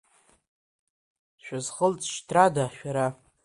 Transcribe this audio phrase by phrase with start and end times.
[1.43, 3.07] Шәызхылҵшьҭрада, шәара?